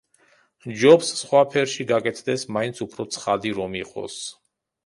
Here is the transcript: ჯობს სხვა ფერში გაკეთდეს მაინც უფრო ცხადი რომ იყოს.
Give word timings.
ჯობს 0.83 1.11
სხვა 1.19 1.41
ფერში 1.55 1.87
გაკეთდეს 1.93 2.47
მაინც 2.57 2.81
უფრო 2.89 3.09
ცხადი 3.17 3.55
რომ 3.59 3.81
იყოს. 3.83 4.21